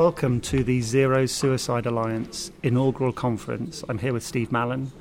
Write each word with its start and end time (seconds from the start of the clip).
Welcome 0.00 0.40
to 0.40 0.64
the 0.64 0.80
Zero 0.80 1.26
Suicide 1.26 1.84
Alliance 1.84 2.50
inaugural 2.62 3.12
conference. 3.12 3.84
I'm 3.86 3.98
here 3.98 4.14
with 4.14 4.22
Steve 4.22 4.50
Mallen, 4.50 4.92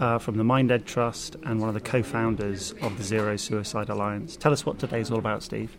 uh, 0.00 0.18
from 0.18 0.36
the 0.36 0.44
MindEd 0.44 0.84
Trust 0.84 1.36
and 1.44 1.60
one 1.60 1.68
of 1.68 1.74
the 1.74 1.80
co 1.80 2.02
founders 2.02 2.72
of 2.82 2.96
the 2.98 3.04
Zero 3.04 3.36
Suicide 3.36 3.88
Alliance. 3.88 4.36
Tell 4.36 4.52
us 4.52 4.66
what 4.66 4.78
today's 4.78 5.10
all 5.10 5.18
about, 5.18 5.42
Steve. 5.42 5.76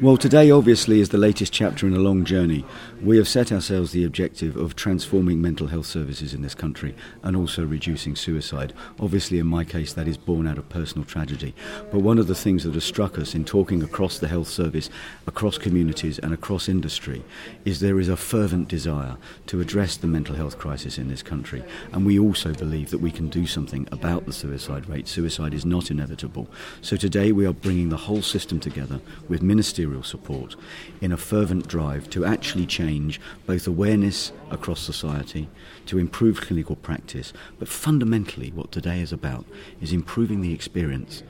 Well, 0.00 0.16
today 0.16 0.50
obviously 0.50 1.00
is 1.00 1.08
the 1.08 1.18
latest 1.18 1.52
chapter 1.52 1.86
in 1.86 1.94
a 1.94 1.98
long 1.98 2.24
journey. 2.24 2.64
We 3.02 3.16
have 3.16 3.28
set 3.28 3.50
ourselves 3.50 3.92
the 3.92 4.04
objective 4.04 4.56
of 4.56 4.76
transforming 4.76 5.40
mental 5.40 5.66
health 5.66 5.86
services 5.86 6.34
in 6.34 6.42
this 6.42 6.54
country 6.54 6.94
and 7.22 7.36
also 7.36 7.64
reducing 7.64 8.16
suicide. 8.16 8.72
Obviously, 9.00 9.38
in 9.38 9.46
my 9.46 9.64
case, 9.64 9.92
that 9.94 10.08
is 10.08 10.16
born 10.16 10.46
out 10.46 10.58
of 10.58 10.68
personal 10.68 11.04
tragedy. 11.04 11.54
But 11.90 12.00
one 12.00 12.18
of 12.18 12.26
the 12.26 12.34
things 12.34 12.64
that 12.64 12.74
has 12.74 12.84
struck 12.84 13.18
us 13.18 13.34
in 13.34 13.44
talking 13.44 13.82
across 13.82 14.18
the 14.18 14.28
health 14.28 14.48
service, 14.48 14.90
across 15.26 15.58
communities, 15.58 16.18
and 16.18 16.32
across 16.32 16.68
industry 16.68 17.24
is 17.64 17.80
there 17.80 17.98
is 17.98 18.08
a 18.08 18.16
fervent 18.16 18.68
desire 18.68 19.16
to 19.46 19.60
address 19.60 19.96
the 19.96 20.06
mental 20.06 20.36
health 20.36 20.58
crisis 20.58 20.98
in 20.98 21.08
this 21.08 21.22
country. 21.22 21.64
And 21.92 22.06
we 22.06 22.18
also 22.18 22.52
believe 22.52 22.90
that 22.90 22.98
we 22.98 23.10
can 23.10 23.28
do 23.28 23.46
something 23.56 23.88
about 23.90 24.26
the 24.26 24.34
suicide 24.34 24.86
rate. 24.86 25.08
Suicide 25.08 25.54
is 25.54 25.64
not 25.64 25.90
inevitable. 25.90 26.46
So 26.82 26.94
today 26.94 27.32
we 27.32 27.46
are 27.46 27.54
bringing 27.54 27.88
the 27.88 27.96
whole 27.96 28.20
system 28.20 28.60
together 28.60 29.00
with 29.30 29.40
ministerial 29.40 30.02
support 30.02 30.56
in 31.00 31.10
a 31.10 31.16
fervent 31.16 31.66
drive 31.66 32.10
to 32.10 32.26
actually 32.26 32.66
change 32.66 33.18
both 33.46 33.66
awareness 33.66 34.30
across 34.50 34.80
society, 34.80 35.48
to 35.86 35.98
improve 35.98 36.42
clinical 36.42 36.76
practice, 36.76 37.32
but 37.58 37.66
fundamentally 37.66 38.50
what 38.50 38.70
today 38.70 39.00
is 39.00 39.10
about 39.10 39.46
is 39.80 39.90
improving 39.90 40.42
the 40.42 40.52
experience 40.52 41.22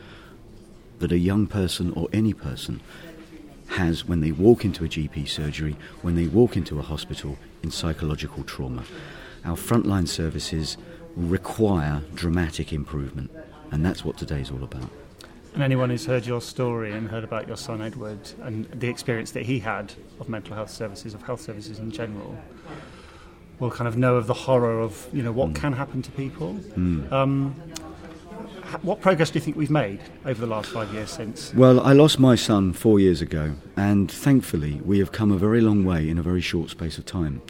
that 0.98 1.12
a 1.12 1.18
young 1.18 1.46
person 1.46 1.92
or 1.92 2.08
any 2.12 2.32
person 2.32 2.80
has 3.68 4.04
when 4.04 4.20
they 4.20 4.32
walk 4.32 4.64
into 4.64 4.84
a 4.84 4.88
GP 4.88 5.28
surgery, 5.28 5.76
when 6.02 6.16
they 6.16 6.26
walk 6.26 6.56
into 6.56 6.80
a 6.80 6.82
hospital 6.82 7.38
in 7.62 7.70
psychological 7.70 8.42
trauma. 8.42 8.82
Our 9.44 9.56
frontline 9.56 10.08
services 10.08 10.76
require 11.16 12.02
dramatic 12.14 12.72
improvement. 12.72 13.30
And 13.70 13.84
that's 13.84 14.04
what 14.04 14.16
today's 14.16 14.50
all 14.50 14.62
about. 14.62 14.90
And 15.54 15.62
anyone 15.62 15.88
who's 15.88 16.04
heard 16.04 16.26
your 16.26 16.42
story 16.42 16.92
and 16.92 17.08
heard 17.08 17.24
about 17.24 17.48
your 17.48 17.56
son 17.56 17.80
Edward 17.80 18.30
and 18.42 18.66
the 18.66 18.88
experience 18.88 19.30
that 19.32 19.46
he 19.46 19.58
had 19.58 19.94
of 20.20 20.28
mental 20.28 20.54
health 20.54 20.70
services, 20.70 21.14
of 21.14 21.22
health 21.22 21.40
services 21.40 21.78
in 21.78 21.90
general, 21.90 22.38
will 23.58 23.70
kind 23.70 23.88
of 23.88 23.96
know 23.96 24.16
of 24.16 24.26
the 24.26 24.34
horror 24.34 24.78
of 24.80 25.08
you 25.14 25.22
know 25.22 25.32
what 25.32 25.50
mm. 25.50 25.54
can 25.54 25.72
happen 25.72 26.02
to 26.02 26.10
people. 26.10 26.54
Mm. 26.76 27.10
Um, 27.10 27.54
what 28.82 29.00
progress 29.00 29.30
do 29.30 29.38
you 29.38 29.44
think 29.44 29.56
we've 29.56 29.70
made 29.70 30.00
over 30.26 30.40
the 30.40 30.46
last 30.46 30.70
five 30.70 30.92
years 30.92 31.10
since? 31.10 31.54
Well, 31.54 31.80
I 31.80 31.92
lost 31.92 32.18
my 32.18 32.34
son 32.34 32.72
four 32.72 33.00
years 33.00 33.22
ago, 33.22 33.54
and 33.76 34.10
thankfully, 34.10 34.80
we 34.84 34.98
have 34.98 35.12
come 35.12 35.32
a 35.32 35.38
very 35.38 35.60
long 35.60 35.84
way 35.84 36.08
in 36.08 36.18
a 36.18 36.22
very 36.22 36.40
short 36.40 36.68
space 36.68 36.98
of 36.98 37.06
time. 37.06 37.40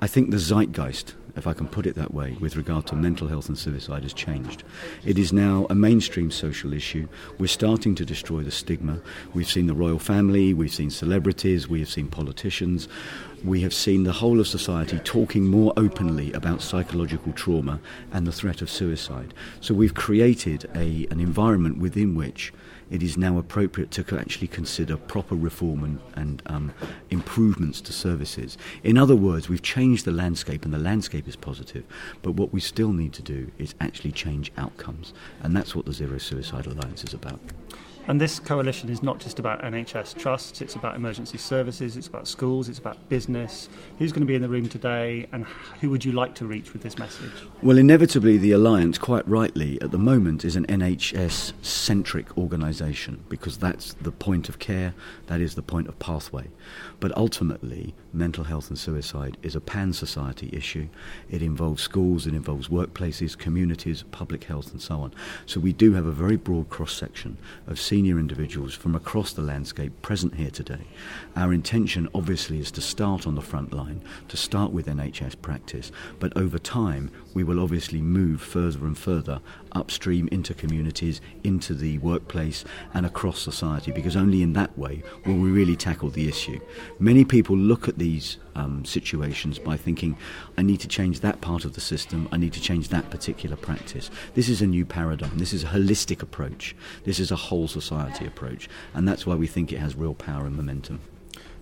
I 0.00 0.06
think 0.06 0.30
the 0.30 0.38
zeitgeist 0.38 1.14
if 1.36 1.46
I 1.46 1.52
can 1.52 1.68
put 1.68 1.86
it 1.86 1.94
that 1.96 2.14
way, 2.14 2.36
with 2.40 2.56
regard 2.56 2.86
to 2.86 2.96
mental 2.96 3.28
health 3.28 3.48
and 3.48 3.58
suicide 3.58 4.02
has 4.02 4.12
changed. 4.12 4.64
It 5.04 5.18
is 5.18 5.32
now 5.32 5.66
a 5.68 5.74
mainstream 5.74 6.30
social 6.30 6.72
issue. 6.72 7.08
We're 7.38 7.46
starting 7.46 7.94
to 7.96 8.04
destroy 8.04 8.42
the 8.42 8.50
stigma. 8.50 9.00
We've 9.34 9.48
seen 9.48 9.66
the 9.66 9.74
royal 9.74 9.98
family, 9.98 10.54
we've 10.54 10.74
seen 10.74 10.90
celebrities, 10.90 11.68
we 11.68 11.80
have 11.80 11.90
seen 11.90 12.08
politicians. 12.08 12.88
We 13.46 13.60
have 13.60 13.72
seen 13.72 14.02
the 14.02 14.10
whole 14.10 14.40
of 14.40 14.48
society 14.48 14.98
talking 14.98 15.46
more 15.46 15.72
openly 15.76 16.32
about 16.32 16.62
psychological 16.62 17.32
trauma 17.32 17.78
and 18.12 18.26
the 18.26 18.32
threat 18.32 18.60
of 18.60 18.68
suicide. 18.68 19.32
So 19.60 19.72
we've 19.72 19.94
created 19.94 20.68
a, 20.74 21.06
an 21.12 21.20
environment 21.20 21.78
within 21.78 22.16
which 22.16 22.52
it 22.90 23.04
is 23.04 23.16
now 23.16 23.38
appropriate 23.38 23.92
to 23.92 24.18
actually 24.18 24.48
consider 24.48 24.96
proper 24.96 25.36
reform 25.36 25.84
and, 25.84 26.00
and 26.16 26.42
um, 26.46 26.74
improvements 27.10 27.80
to 27.82 27.92
services. 27.92 28.58
In 28.82 28.98
other 28.98 29.14
words, 29.14 29.48
we've 29.48 29.62
changed 29.62 30.06
the 30.06 30.12
landscape, 30.12 30.64
and 30.64 30.74
the 30.74 30.78
landscape 30.78 31.28
is 31.28 31.36
positive, 31.36 31.84
but 32.22 32.32
what 32.32 32.52
we 32.52 32.58
still 32.58 32.92
need 32.92 33.12
to 33.12 33.22
do 33.22 33.52
is 33.58 33.76
actually 33.80 34.10
change 34.10 34.50
outcomes, 34.56 35.14
and 35.40 35.54
that's 35.56 35.76
what 35.76 35.86
the 35.86 35.92
Zero 35.92 36.18
Suicide 36.18 36.66
Alliance 36.66 37.04
is 37.04 37.14
about. 37.14 37.38
And 38.08 38.20
this 38.20 38.38
coalition 38.38 38.88
is 38.88 39.02
not 39.02 39.18
just 39.18 39.40
about 39.40 39.62
NHS 39.62 40.16
trusts, 40.16 40.60
it's 40.60 40.76
about 40.76 40.94
emergency 40.94 41.38
services, 41.38 41.96
it's 41.96 42.06
about 42.06 42.28
schools, 42.28 42.68
it's 42.68 42.78
about 42.78 43.08
business. 43.08 43.68
Who's 43.98 44.12
going 44.12 44.20
to 44.20 44.26
be 44.26 44.36
in 44.36 44.42
the 44.42 44.48
room 44.48 44.68
today 44.68 45.26
and 45.32 45.44
who 45.80 45.90
would 45.90 46.04
you 46.04 46.12
like 46.12 46.36
to 46.36 46.46
reach 46.46 46.72
with 46.72 46.82
this 46.82 46.98
message? 46.98 47.32
Well, 47.62 47.78
inevitably, 47.78 48.38
the 48.38 48.52
Alliance, 48.52 48.96
quite 48.96 49.26
rightly, 49.28 49.80
at 49.82 49.90
the 49.90 49.98
moment 49.98 50.44
is 50.44 50.54
an 50.54 50.66
NHS 50.66 51.52
centric 51.64 52.38
organisation 52.38 53.24
because 53.28 53.58
that's 53.58 53.94
the 53.94 54.12
point 54.12 54.48
of 54.48 54.60
care, 54.60 54.94
that 55.26 55.40
is 55.40 55.56
the 55.56 55.62
point 55.62 55.88
of 55.88 55.98
pathway. 55.98 56.46
But 57.00 57.16
ultimately, 57.16 57.94
mental 58.16 58.44
health 58.44 58.70
and 58.70 58.78
suicide 58.78 59.36
is 59.42 59.54
a 59.54 59.60
pan 59.60 59.92
society 59.92 60.48
issue. 60.52 60.88
It 61.30 61.42
involves 61.42 61.82
schools, 61.82 62.26
it 62.26 62.34
involves 62.34 62.68
workplaces, 62.68 63.36
communities, 63.36 64.04
public 64.10 64.44
health, 64.44 64.72
and 64.72 64.80
so 64.80 65.00
on. 65.02 65.12
So 65.44 65.60
we 65.60 65.72
do 65.72 65.92
have 65.92 66.06
a 66.06 66.12
very 66.12 66.36
broad 66.36 66.70
cross 66.70 66.92
section 66.92 67.36
of 67.66 67.78
senior 67.78 68.18
individuals 68.18 68.74
from 68.74 68.94
across 68.94 69.32
the 69.32 69.42
landscape 69.42 69.92
present 70.02 70.34
here 70.34 70.50
today. 70.50 70.86
Our 71.36 71.52
intention, 71.52 72.08
obviously, 72.14 72.58
is 72.58 72.70
to 72.72 72.80
start 72.80 73.26
on 73.26 73.34
the 73.34 73.42
front 73.42 73.72
line, 73.72 74.00
to 74.28 74.36
start 74.36 74.72
with 74.72 74.86
NHS 74.86 75.40
practice, 75.42 75.92
but 76.18 76.36
over 76.36 76.58
time, 76.58 77.10
we 77.34 77.44
will 77.44 77.60
obviously 77.60 78.00
move 78.00 78.40
further 78.40 78.86
and 78.86 78.96
further 78.96 79.40
upstream 79.72 80.28
into 80.32 80.54
communities, 80.54 81.20
into 81.44 81.74
the 81.74 81.98
workplace, 81.98 82.64
and 82.94 83.04
across 83.04 83.38
society, 83.38 83.92
because 83.92 84.16
only 84.16 84.42
in 84.42 84.54
that 84.54 84.76
way 84.78 85.02
will 85.26 85.36
we 85.36 85.50
really 85.50 85.76
tackle 85.76 86.08
the 86.08 86.28
issue. 86.28 86.58
Many 86.98 87.24
people 87.24 87.56
look 87.56 87.88
at 87.88 87.98
these 88.06 88.36
um, 88.54 88.84
situations 88.84 89.58
by 89.58 89.76
thinking, 89.76 90.16
I 90.56 90.62
need 90.62 90.78
to 90.80 90.88
change 90.88 91.20
that 91.20 91.40
part 91.40 91.64
of 91.64 91.72
the 91.74 91.80
system, 91.80 92.28
I 92.30 92.36
need 92.36 92.52
to 92.52 92.60
change 92.60 92.88
that 92.90 93.10
particular 93.10 93.56
practice. 93.56 94.10
This 94.34 94.48
is 94.48 94.62
a 94.62 94.66
new 94.66 94.84
paradigm, 94.84 95.38
this 95.38 95.52
is 95.52 95.64
a 95.64 95.66
holistic 95.66 96.22
approach, 96.22 96.76
this 97.02 97.18
is 97.18 97.32
a 97.32 97.42
whole 97.46 97.66
society 97.66 98.24
approach, 98.24 98.68
and 98.94 99.08
that's 99.08 99.26
why 99.26 99.34
we 99.34 99.48
think 99.48 99.72
it 99.72 99.80
has 99.80 99.96
real 99.96 100.14
power 100.14 100.46
and 100.46 100.56
momentum. 100.56 101.00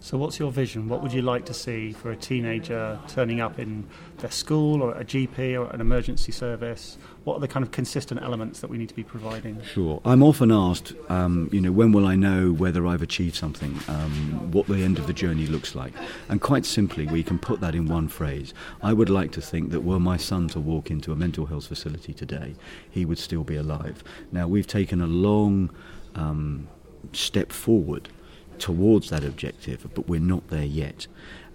So, 0.05 0.19
what's 0.19 0.39
your 0.39 0.53
vision? 0.53 0.91
What 0.91 1.03
would 1.03 1.15
you 1.15 1.23
like 1.23 1.47
to 1.47 1.55
see 1.55 1.93
for 1.93 2.11
a 2.11 2.17
teenager 2.17 3.01
turning 3.09 3.41
up 3.41 3.59
in 3.59 3.89
their 4.19 4.31
school 4.31 4.83
or 4.83 4.93
a 4.93 5.03
GP 5.03 5.59
or 5.59 5.71
an 5.71 5.81
emergency 5.81 6.31
service? 6.31 6.99
What 7.25 7.39
are 7.39 7.41
the 7.41 7.49
kind 7.49 7.65
of 7.65 7.73
consistent 7.73 8.21
elements 8.21 8.61
that 8.61 8.69
we 8.69 8.77
need 8.77 8.91
to 8.91 8.95
be 8.95 9.03
providing? 9.03 9.63
Sure. 9.63 10.03
I'm 10.05 10.23
often 10.23 10.53
asked, 10.53 10.93
um, 11.09 11.49
you 11.51 11.61
know, 11.63 11.73
when 11.73 11.91
will 11.93 12.07
I 12.07 12.17
know 12.17 12.53
whether 12.53 12.87
I've 12.87 13.01
achieved 13.01 13.35
something, 13.35 13.79
um, 13.89 14.53
what 14.53 14.67
the 14.67 14.85
end 14.85 14.99
of 14.99 15.07
the 15.07 15.15
journey 15.15 15.47
looks 15.47 15.75
like? 15.75 15.95
And 16.29 16.39
quite 16.39 16.67
simply, 16.67 17.07
we 17.07 17.23
can 17.23 17.39
put 17.39 17.63
that 17.63 17.75
in 17.75 17.87
one 17.87 18.09
phrase. 18.09 18.53
I 18.83 18.93
would 18.93 19.09
like 19.09 19.33
to 19.33 19.41
think 19.41 19.71
that 19.71 19.85
were 19.85 19.99
my 19.99 20.19
son 20.19 20.49
to 20.49 20.61
walk 20.61 20.91
into 20.91 21.13
a 21.13 21.17
mental 21.17 21.47
health 21.47 21.69
facility 21.69 22.13
today, 22.13 22.57
he 22.91 23.07
would 23.07 23.19
still 23.19 23.43
be 23.43 23.57
alive. 23.57 24.05
Now, 24.31 24.49
we've 24.49 24.67
taken 24.67 25.01
a 25.01 25.07
long 25.07 25.71
um, 26.15 26.69
step 27.15 27.53
forward 27.53 28.11
towards 28.59 29.11
that 29.11 29.25
objective, 29.25 29.87
but 29.95 30.09
we're 30.09 30.21
not 30.21 30.49
there 30.49 30.65
yet. 30.65 31.07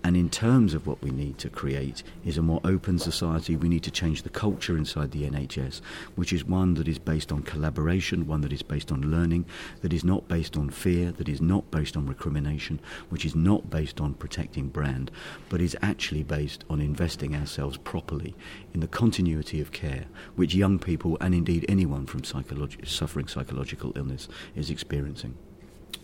And 0.02 0.16
in 0.16 0.30
terms 0.30 0.74
of 0.74 0.88
what 0.88 1.02
we 1.02 1.12
need 1.12 1.38
to 1.40 1.50
create 1.50 2.04
is 2.24 2.38
a 2.38 2.42
more 2.42 2.62
open 2.64 3.00
society. 3.00 3.58
We 3.58 3.68
need 3.68 3.84
to 3.84 3.92
change 3.92 4.24
the 4.24 4.30
culture 4.30 4.78
inside 4.78 5.12
the 5.12 5.30
NHS, 5.30 5.82
which 6.16 6.32
is 6.32 6.46
one 6.46 6.76
that 6.76 6.88
is 6.88 6.98
based 6.98 7.34
on 7.34 7.44
collaboration, 7.44 8.26
one 8.26 8.40
that 8.42 8.54
is 8.54 8.62
based 8.62 8.94
on 8.94 9.12
learning, 9.12 9.46
that 9.82 9.92
is 9.92 10.06
not 10.06 10.30
based 10.30 10.56
on 10.56 10.70
fear, 10.70 11.12
that 11.12 11.28
is 11.28 11.42
not 11.42 11.70
based 11.70 11.98
on 11.98 12.08
recrimination, 12.08 12.80
which 13.10 13.26
is 13.26 13.36
not 13.36 13.70
based 13.70 14.00
on 14.00 14.14
protecting 14.14 14.70
brand, 14.70 15.12
but 15.50 15.60
is 15.60 15.76
actually 15.82 16.24
based 16.24 16.64
on 16.70 16.80
investing 16.80 17.36
ourselves 17.36 17.76
properly 17.76 18.36
in 18.74 18.80
the 18.80 18.88
continuity 18.88 19.60
of 19.60 19.74
care, 19.74 20.06
which 20.38 20.56
young 20.56 20.80
people 20.80 21.18
and 21.20 21.36
indeed 21.36 21.66
anyone 21.68 22.06
from 22.06 22.24
suffering 22.24 23.28
psychological 23.28 23.92
illness 23.98 24.30
is 24.56 24.70
experiencing. 24.70 25.36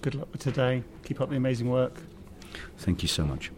Good 0.06 0.14
luck 0.14 0.32
with 0.32 0.42
today. 0.42 0.84
Keep 1.04 1.20
up 1.20 1.32
the 1.32 1.36
amazing 1.36 1.68
work. 1.68 1.96
Thank 2.78 3.02
you 3.02 3.08
so 3.08 3.26
much. 3.26 3.50